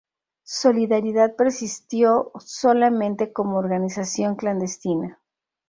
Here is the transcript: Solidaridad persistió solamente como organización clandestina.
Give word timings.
Solidaridad 0.47 1.35
persistió 1.35 2.31
solamente 2.39 3.31
como 3.31 3.59
organización 3.59 4.35
clandestina. 4.35 5.21